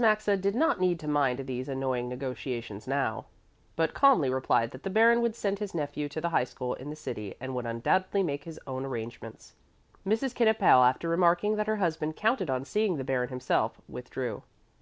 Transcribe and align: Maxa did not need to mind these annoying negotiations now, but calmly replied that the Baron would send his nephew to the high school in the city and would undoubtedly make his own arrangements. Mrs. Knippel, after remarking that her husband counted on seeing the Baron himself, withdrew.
Maxa 0.00 0.38
did 0.38 0.54
not 0.54 0.80
need 0.80 0.98
to 1.00 1.06
mind 1.06 1.40
these 1.40 1.68
annoying 1.68 2.08
negotiations 2.08 2.86
now, 2.88 3.26
but 3.76 3.92
calmly 3.92 4.30
replied 4.30 4.70
that 4.70 4.84
the 4.84 4.88
Baron 4.88 5.20
would 5.20 5.36
send 5.36 5.58
his 5.58 5.74
nephew 5.74 6.08
to 6.08 6.18
the 6.18 6.30
high 6.30 6.44
school 6.44 6.72
in 6.72 6.88
the 6.88 6.96
city 6.96 7.34
and 7.38 7.54
would 7.54 7.66
undoubtedly 7.66 8.22
make 8.22 8.44
his 8.44 8.58
own 8.66 8.86
arrangements. 8.86 9.54
Mrs. 10.06 10.34
Knippel, 10.34 10.82
after 10.82 11.10
remarking 11.10 11.56
that 11.56 11.66
her 11.66 11.76
husband 11.76 12.16
counted 12.16 12.48
on 12.48 12.64
seeing 12.64 12.96
the 12.96 13.04
Baron 13.04 13.28
himself, 13.28 13.82
withdrew. 13.86 14.42